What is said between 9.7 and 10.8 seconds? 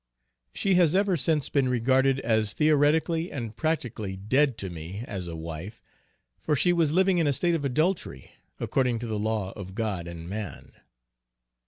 God and man.